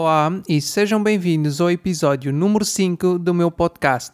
[0.00, 4.12] Olá e sejam bem-vindos ao episódio número 5 do meu podcast.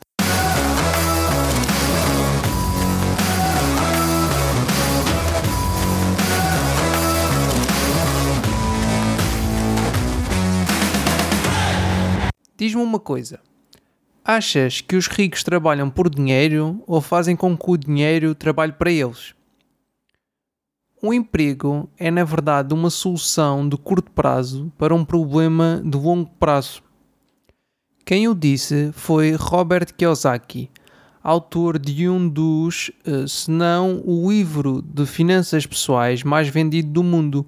[12.56, 13.38] Diz-me uma coisa.
[14.24, 18.90] Achas que os ricos trabalham por dinheiro ou fazem com que o dinheiro trabalhe para
[18.90, 19.34] eles?
[21.06, 26.30] O emprego é, na verdade, uma solução de curto prazo para um problema de longo
[26.40, 26.82] prazo.
[28.06, 30.70] Quem o disse foi Robert Kiyosaki,
[31.22, 37.02] autor de um dos, eh, se não o livro de finanças pessoais mais vendido do
[37.02, 37.44] mundo,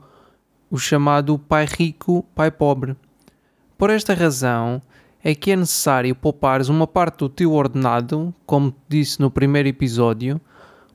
[0.71, 2.95] o chamado Pai Rico, Pai Pobre.
[3.79, 4.83] Por esta razão
[5.25, 10.39] é que é necessário poupares uma parte do teu ordenado, como disse no primeiro episódio,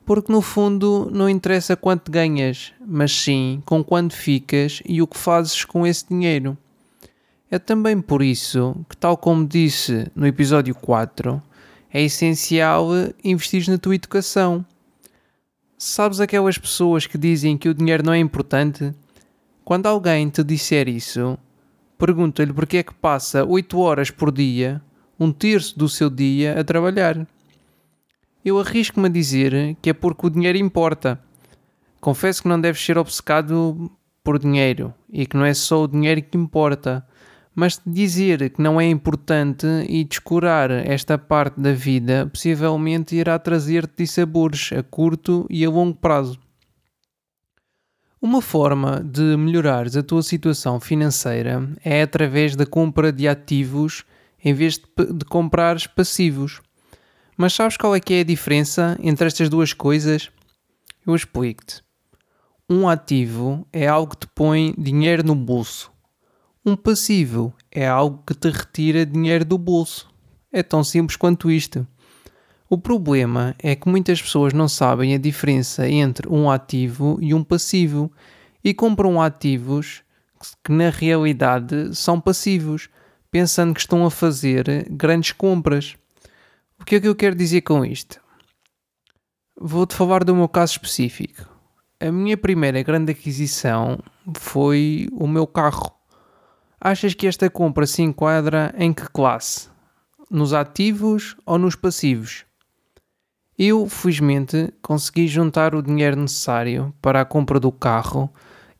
[0.06, 5.18] porque no fundo não interessa quanto ganhas, mas sim com quanto ficas e o que
[5.18, 6.58] fazes com esse dinheiro.
[7.50, 11.42] É também por isso que, tal como disse no episódio 4,
[11.94, 12.90] é essencial
[13.24, 14.66] investir na tua educação.
[15.78, 18.94] Sabes aquelas pessoas que dizem que o dinheiro não é importante?
[19.66, 21.38] Quando alguém te disser isso,
[21.98, 24.82] pergunta-lhe porque é que passa 8 horas por dia,
[25.20, 27.28] um terço do seu dia, a trabalhar.
[28.44, 31.20] Eu arrisco-me a dizer que é porque o dinheiro importa.
[32.00, 33.92] Confesso que não deves ser obcecado
[34.24, 37.06] por dinheiro e que não é só o dinheiro que importa,
[37.54, 44.04] mas dizer que não é importante e descurar esta parte da vida possivelmente irá trazer-te
[44.04, 46.40] dissabores a curto e a longo prazo.
[48.20, 54.04] Uma forma de melhorares a tua situação financeira é através da compra de ativos
[54.44, 56.62] em vez de, de comprares passivos.
[57.38, 60.30] Mas sabes qual é que é a diferença entre estas duas coisas?
[61.06, 61.82] Eu explico-te.
[62.70, 65.92] Um ativo é algo que te põe dinheiro no bolso.
[66.66, 70.08] Um passivo é algo que te retira dinheiro do bolso.
[70.54, 71.88] É tão simples quanto isto.
[72.70, 77.44] O problema é que muitas pessoas não sabem a diferença entre um ativo e um
[77.44, 78.10] passivo
[78.64, 80.04] e compram ativos
[80.64, 82.90] que na realidade são passivos,
[83.30, 85.96] pensando que estão a fazer grandes compras.
[86.82, 88.20] O que é que eu quero dizer com isto?
[89.56, 91.48] Vou-te falar do meu caso específico.
[92.00, 94.00] A minha primeira grande aquisição
[94.36, 95.94] foi o meu carro.
[96.82, 99.70] Achas que esta compra se enquadra em que classe?
[100.28, 102.46] Nos ativos ou nos passivos?
[103.58, 108.28] Eu, felizmente, consegui juntar o dinheiro necessário para a compra do carro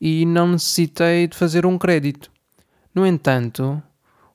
[0.00, 2.32] e não necessitei de fazer um crédito.
[2.92, 3.80] No entanto,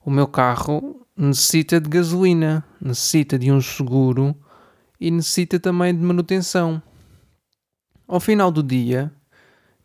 [0.05, 4.35] o meu carro necessita de gasolina, necessita de um seguro
[4.99, 6.81] e necessita também de manutenção.
[8.07, 9.11] Ao final do dia,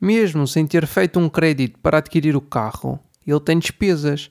[0.00, 4.31] mesmo sem ter feito um crédito para adquirir o carro, ele tem despesas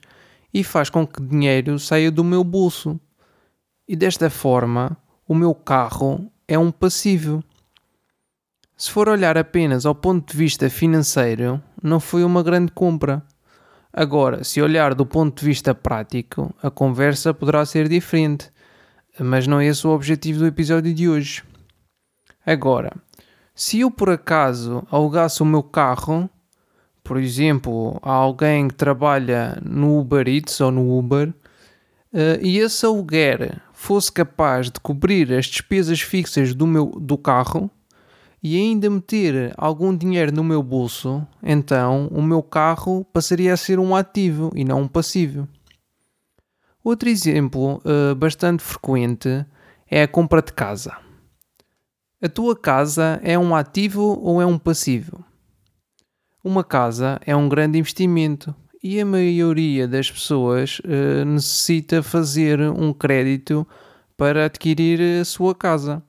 [0.54, 3.00] e faz com que dinheiro saia do meu bolso.
[3.88, 4.96] E desta forma,
[5.26, 7.42] o meu carro é um passivo.
[8.76, 13.22] Se for olhar apenas ao ponto de vista financeiro, não foi uma grande compra.
[13.92, 18.48] Agora, se olhar do ponto de vista prático, a conversa poderá ser diferente,
[19.20, 21.42] mas não é esse o objetivo do episódio de hoje.
[22.44, 22.90] Agora,
[23.54, 26.28] se eu por acaso alugasse o meu carro,
[27.04, 32.86] por exemplo, a alguém que trabalha no Uber Eats ou no Uber, uh, e esse
[32.86, 37.70] aluguer fosse capaz de cobrir as despesas fixas do, meu, do carro,
[38.42, 43.78] e ainda meter algum dinheiro no meu bolso, então o meu carro passaria a ser
[43.78, 45.48] um ativo e não um passivo.
[46.82, 49.46] Outro exemplo uh, bastante frequente
[49.88, 50.96] é a compra de casa.
[52.20, 55.24] A tua casa é um ativo ou é um passivo?
[56.42, 58.52] Uma casa é um grande investimento
[58.82, 63.64] e a maioria das pessoas uh, necessita fazer um crédito
[64.16, 66.02] para adquirir a sua casa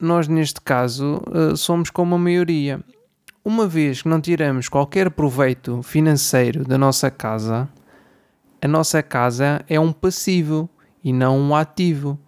[0.00, 2.80] nós neste caso eh, somos como a maioria.
[3.44, 7.68] Uma vez que não tiramos qualquer proveito financeiro da nossa casa,
[8.60, 10.68] a nossa casa é um passivo
[11.02, 12.18] e não um ativo,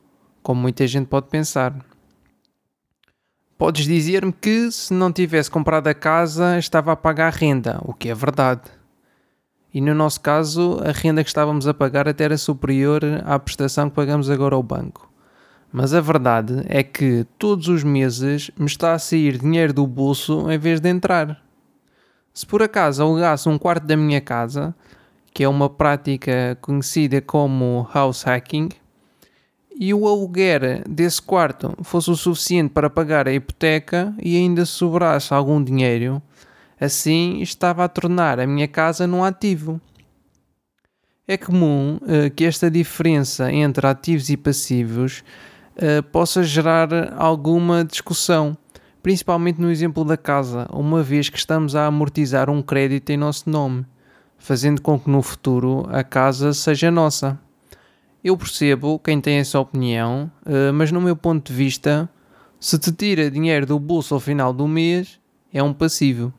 [0.43, 1.75] como muita gente pode pensar.
[3.59, 8.09] Podes dizer-me que se não tivesse comprado a casa estava a pagar renda, o que
[8.09, 8.63] é verdade.
[9.75, 13.91] E no nosso caso, a renda que estávamos a pagar até era superior à prestação
[13.91, 15.08] que pagamos agora ao banco.
[15.71, 20.51] Mas a verdade é que todos os meses me está a sair dinheiro do bolso
[20.51, 21.43] em vez de entrar.
[22.33, 24.75] Se por acaso alugasse um quarto da minha casa,
[25.33, 28.71] que é uma prática conhecida como house hacking,
[29.79, 35.33] e o aluguer desse quarto fosse o suficiente para pagar a hipoteca e ainda sobrasse
[35.33, 36.21] algum dinheiro,
[36.81, 39.81] assim estava a tornar a minha casa num ativo.
[41.29, 45.23] É comum uh, que esta diferença entre ativos e passivos
[45.79, 48.57] uh, possa gerar alguma discussão,
[49.03, 53.49] principalmente no exemplo da casa, uma vez que estamos a amortizar um crédito em nosso
[53.49, 53.87] nome,
[54.37, 57.39] fazendo com que no futuro a casa seja nossa.
[58.23, 62.09] Eu percebo quem tem essa opinião, uh, mas no meu ponto de vista,
[62.59, 65.21] se te tira dinheiro do bolso ao final do mês,
[65.53, 66.33] é um passivo.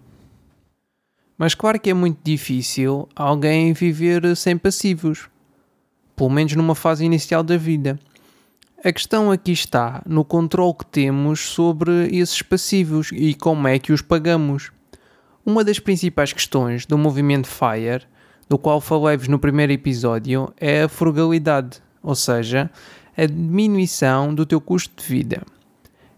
[1.37, 5.29] Mas claro que é muito difícil alguém viver sem passivos,
[6.13, 7.97] pelo menos numa fase inicial da vida.
[8.81, 13.91] A questão aqui está no controle que temos sobre esses passivos e como é que
[13.91, 14.71] os pagamos.
[15.45, 18.05] Uma das principais questões do movimento FIRE,
[18.47, 22.71] do qual falei-vos no primeiro episódio, é a frugalidade, ou seja,
[23.17, 25.41] a diminuição do teu custo de vida.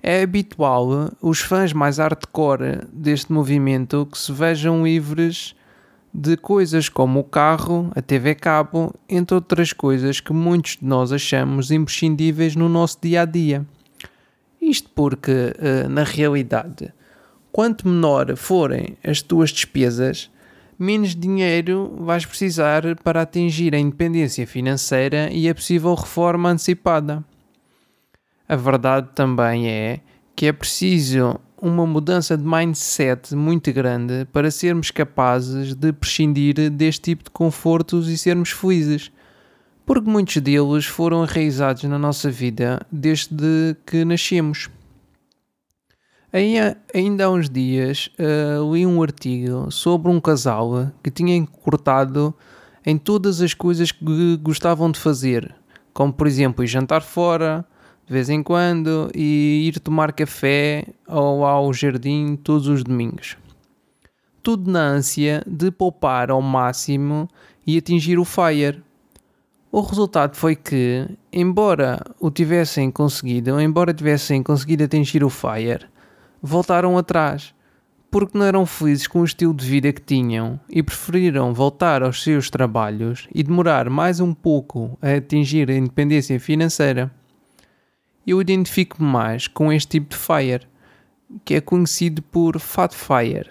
[0.03, 5.55] É habitual os fãs mais hardcore deste movimento que se vejam livres
[6.13, 11.11] de coisas como o carro, a TV cabo, entre outras coisas que muitos de nós
[11.11, 13.65] achamos imprescindíveis no nosso dia a dia.
[14.61, 16.93] Isto porque, eh, na realidade,
[17.51, 20.29] quanto menor forem as tuas despesas,
[20.77, 27.23] menos dinheiro vais precisar para atingir a independência financeira e a possível reforma antecipada.
[28.47, 29.99] A verdade também é
[30.35, 37.01] que é preciso uma mudança de mindset muito grande para sermos capazes de prescindir deste
[37.01, 39.11] tipo de confortos e sermos felizes.
[39.85, 44.69] Porque muitos deles foram enraizados na nossa vida desde que nascemos.
[46.33, 52.33] Ainda há uns dias uh, li um artigo sobre um casal que tinha cortado
[52.85, 55.53] em todas as coisas que gostavam de fazer,
[55.93, 57.65] como por exemplo ir jantar fora,
[58.11, 63.37] de vez em quando e ir tomar café ou ao jardim todos os domingos.
[64.43, 67.29] Tudo na ânsia de poupar ao máximo
[67.65, 68.83] e atingir o FIRE.
[69.71, 75.85] O resultado foi que, embora o tivessem conseguido, embora tivessem conseguido atingir o FIRE,
[76.41, 77.53] voltaram atrás,
[78.11, 82.21] porque não eram felizes com o estilo de vida que tinham e preferiram voltar aos
[82.21, 87.09] seus trabalhos e demorar mais um pouco a atingir a independência financeira
[88.25, 90.67] eu identifico-me mais com este tipo de fire,
[91.43, 93.49] que é conhecido por Fat Fire,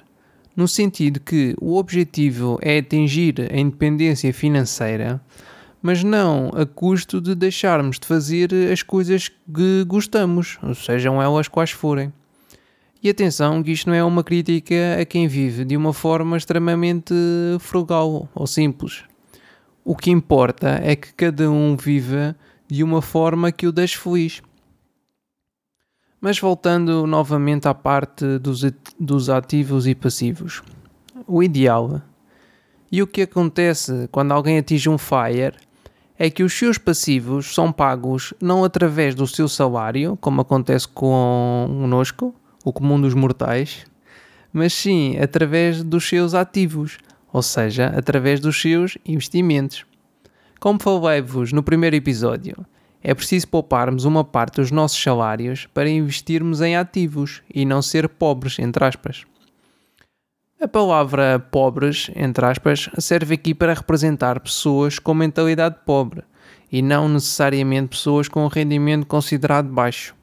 [0.55, 5.21] no sentido que o objetivo é atingir a independência financeira,
[5.83, 11.71] mas não a custo de deixarmos de fazer as coisas que gostamos, sejam elas quais
[11.71, 12.13] forem.
[13.03, 17.15] E atenção que isto não é uma crítica a quem vive de uma forma extremamente
[17.59, 19.05] frugal ou simples.
[19.83, 22.37] O que importa é que cada um viva
[22.69, 24.43] de uma forma que o deixe feliz.
[26.21, 28.63] Mas voltando novamente à parte dos,
[28.99, 30.63] dos ativos e passivos.
[31.27, 32.03] O ideal
[32.93, 35.55] e o que acontece quando alguém atinge um FIRE
[36.19, 42.35] é que os seus passivos são pagos não através do seu salário, como acontece conosco,
[42.65, 43.87] o comum dos mortais,
[44.53, 46.99] mas sim através dos seus ativos,
[47.33, 49.87] ou seja, através dos seus investimentos.
[50.59, 52.67] Como falei-vos no primeiro episódio,
[53.03, 58.09] é preciso pouparmos uma parte dos nossos salários para investirmos em ativos e não ser
[58.09, 59.25] pobres, entre aspas.
[60.61, 66.23] A palavra pobres, entre aspas, serve aqui para representar pessoas com mentalidade pobre
[66.71, 70.15] e não necessariamente pessoas com rendimento considerado baixo.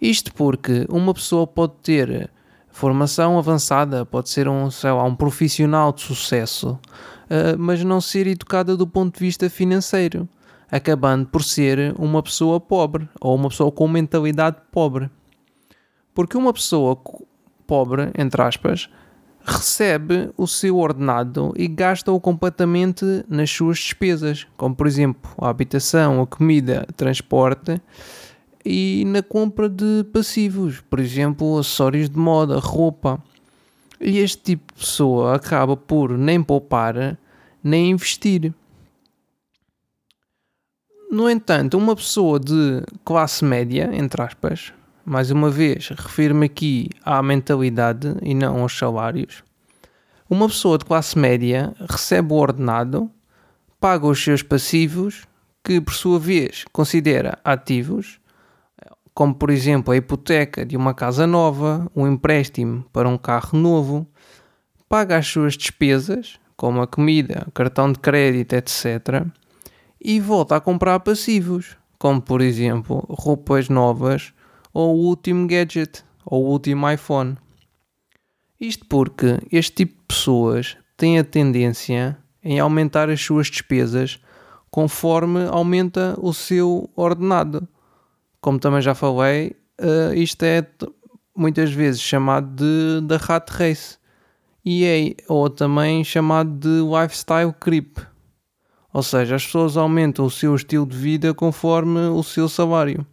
[0.00, 2.30] Isto porque uma pessoa pode ter
[2.70, 6.78] formação avançada, pode ser um, sei lá, um profissional de sucesso,
[7.28, 10.28] eh, mas não ser educada do ponto de vista financeiro
[10.74, 15.08] acabando por ser uma pessoa pobre ou uma pessoa com mentalidade pobre.
[16.12, 17.00] Porque uma pessoa
[17.64, 18.90] pobre, entre aspas,
[19.44, 26.20] recebe o seu ordenado e gasta-o completamente nas suas despesas, como por exemplo a habitação,
[26.20, 27.80] a comida, transporte
[28.64, 33.22] e na compra de passivos, por exemplo, acessórios de moda, roupa.
[34.00, 37.16] E este tipo de pessoa acaba por nem poupar
[37.62, 38.52] nem investir.
[41.14, 44.72] No entanto, uma pessoa de classe média, entre aspas,
[45.04, 49.44] mais uma vez, refiro-me aqui à mentalidade e não aos salários.
[50.28, 53.08] Uma pessoa de classe média recebe o ordenado,
[53.78, 55.22] paga os seus passivos,
[55.62, 58.18] que por sua vez considera ativos,
[59.14, 64.04] como por exemplo a hipoteca de uma casa nova, um empréstimo para um carro novo,
[64.88, 69.24] paga as suas despesas, como a comida, cartão de crédito, etc
[70.04, 74.34] e volta a comprar passivos, como por exemplo roupas novas
[74.72, 77.38] ou o último gadget ou o último iPhone.
[78.60, 84.20] Isto porque este tipo de pessoas tem a tendência, em aumentar as suas despesas
[84.70, 87.66] conforme aumenta o seu ordenado.
[88.40, 90.66] Como também já falei, uh, isto é
[91.34, 93.96] muitas vezes chamado de da rat race
[94.64, 97.98] e é ou também chamado de lifestyle creep.
[98.94, 103.04] Ou seja, as pessoas aumentam o seu estilo de vida conforme o seu salário.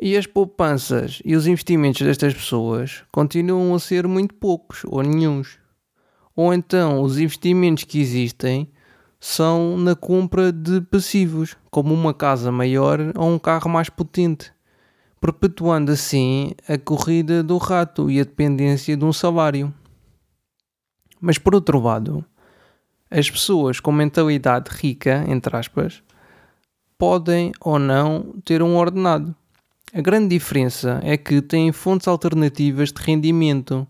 [0.00, 5.58] E as poupanças e os investimentos destas pessoas continuam a ser muito poucos ou nenhums.
[6.36, 8.70] Ou então os investimentos que existem
[9.18, 14.52] são na compra de passivos, como uma casa maior ou um carro mais potente,
[15.20, 19.74] perpetuando assim a corrida do rato e a dependência de um salário.
[21.20, 22.24] Mas por outro lado,
[23.10, 26.02] as pessoas com mentalidade rica, entre aspas,
[26.98, 29.34] podem ou não ter um ordenado.
[29.92, 33.86] A grande diferença é que têm fontes alternativas de rendimento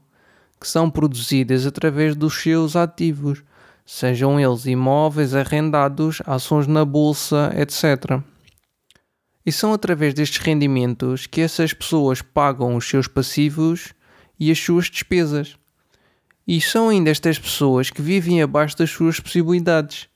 [0.60, 3.42] que são produzidas através dos seus ativos,
[3.84, 8.20] sejam eles imóveis, arrendados, ações na bolsa, etc.
[9.44, 13.92] E são através destes rendimentos que essas pessoas pagam os seus passivos
[14.38, 15.56] e as suas despesas.
[16.46, 20.08] E são ainda estas pessoas que vivem abaixo das suas possibilidades,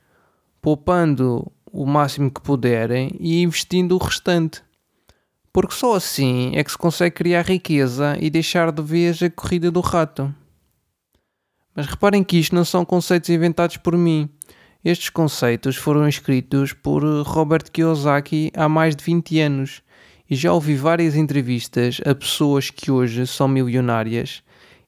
[0.63, 4.63] poupando o máximo que puderem e investindo o restante.
[5.53, 9.71] Porque só assim é que se consegue criar riqueza e deixar de vez a corrida
[9.71, 10.33] do rato.
[11.75, 14.29] Mas reparem que isto não são conceitos inventados por mim.
[14.85, 19.83] Estes conceitos foram escritos por Robert Kiyosaki há mais de 20 anos
[20.29, 24.43] e já ouvi várias entrevistas a pessoas que hoje são milionárias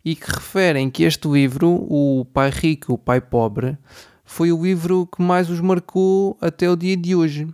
[0.04, 3.78] e que referem que este livro, O Pai Rico, o Pai Pobre,
[4.24, 7.46] foi o livro que mais os marcou até o dia de hoje.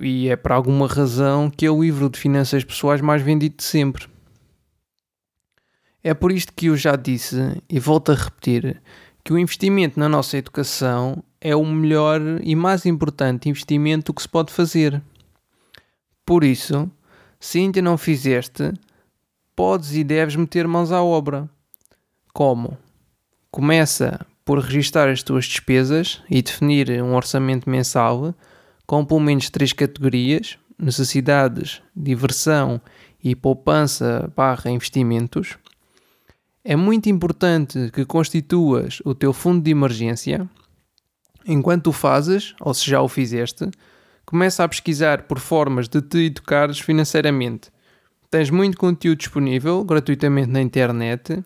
[0.00, 3.64] E é por alguma razão que é o livro de finanças pessoais mais vendido de
[3.64, 4.06] sempre.
[6.02, 7.36] É por isto que eu já disse
[7.68, 8.80] e volto a repetir
[9.24, 14.28] que o investimento na nossa educação é o melhor e mais importante investimento que se
[14.28, 15.02] pode fazer.
[16.24, 16.88] Por isso,
[17.40, 18.72] se ainda não fizeste,
[19.56, 21.48] podes e deves meter mãos à obra.
[22.34, 22.76] Como?
[23.50, 28.34] Começa por registar as tuas despesas e definir um orçamento mensal
[28.86, 32.80] com pelo menos três categorias: necessidades, diversão
[33.24, 35.56] e poupança barra investimentos.
[36.62, 40.48] É muito importante que constituas o teu fundo de emergência.
[41.46, 43.70] Enquanto o fazes, ou se já o fizeste,
[44.26, 47.70] começa a pesquisar por formas de te educares financeiramente
[48.36, 51.42] Tens muito conteúdo disponível gratuitamente na internet.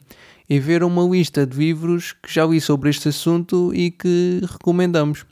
[0.48, 5.26] e ver uma lista de livros que já li sobre este assunto e que recomendamos.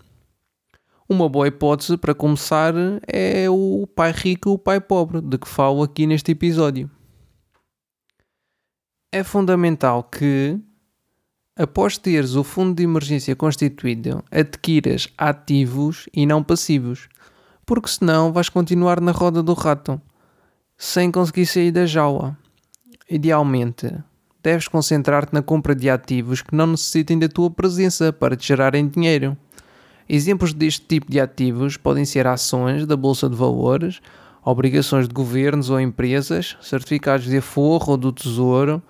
[1.08, 2.74] Uma boa hipótese para começar
[3.06, 6.90] é o Pai Rico e o Pai Pobre, de que falo aqui neste episódio.
[9.12, 10.58] É fundamental que
[11.58, 17.08] após teres o fundo de emergência constituído, adquiras ativos e não passivos,
[17.66, 20.00] porque senão vais continuar na roda do rato,
[20.76, 22.38] sem conseguir sair da jaula.
[23.10, 23.92] Idealmente,
[24.40, 28.86] deves concentrar-te na compra de ativos que não necessitem da tua presença para te gerarem
[28.86, 29.36] dinheiro.
[30.08, 34.00] Exemplos deste tipo de ativos podem ser ações da Bolsa de Valores,
[34.44, 38.80] obrigações de governos ou empresas, certificados de aforro ou do Tesouro,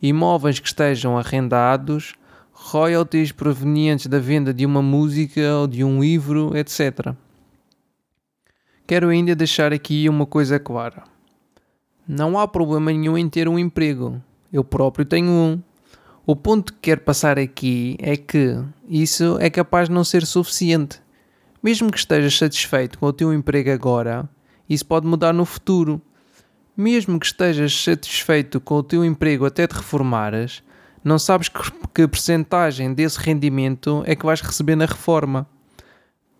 [0.00, 2.14] imóveis que estejam arrendados,
[2.52, 7.14] royalties provenientes da venda de uma música ou de um livro, etc.
[8.86, 11.04] Quero ainda deixar aqui uma coisa clara.
[12.06, 14.22] Não há problema nenhum em ter um emprego.
[14.52, 15.62] Eu próprio tenho um.
[16.26, 21.02] O ponto que quero passar aqui é que isso é capaz de não ser suficiente.
[21.62, 24.28] Mesmo que estejas satisfeito com o teu emprego agora,
[24.68, 26.00] isso pode mudar no futuro.
[26.78, 30.62] Mesmo que estejas satisfeito com o teu emprego até te reformares,
[31.02, 31.58] não sabes que,
[31.92, 35.44] que percentagem desse rendimento é que vais receber na reforma.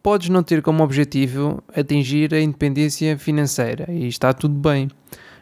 [0.01, 4.87] Podes não ter como objetivo atingir a independência financeira e está tudo bem.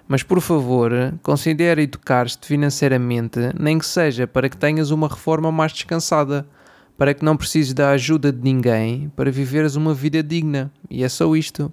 [0.09, 0.91] Mas por favor,
[1.23, 6.49] considere educar-te financeiramente, nem que seja para que tenhas uma reforma mais descansada,
[6.97, 10.73] para que não precises da ajuda de ninguém para viveres uma vida digna.
[10.89, 11.71] E é só isto.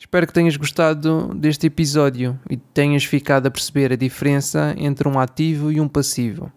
[0.00, 5.18] Espero que tenhas gostado deste episódio e tenhas ficado a perceber a diferença entre um
[5.18, 6.50] ativo e um passivo.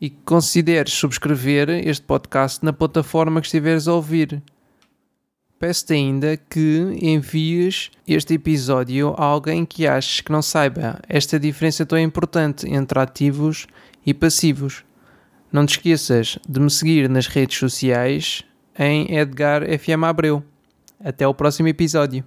[0.00, 4.40] E que consideres subscrever este podcast na plataforma que estiveres a ouvir.
[5.58, 11.84] Peço-te ainda que envies este episódio a alguém que aches que não saiba esta diferença
[11.84, 13.66] tão importante entre ativos
[14.06, 14.84] e passivos.
[15.50, 18.44] Não te esqueças de me seguir nas redes sociais
[18.78, 20.44] em Edgar FM Abreu.
[21.04, 22.24] Até o próximo episódio.